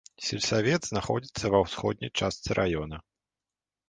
[0.27, 3.01] Сельсавет знаходзіцца ва ўсходняй частцы раёна.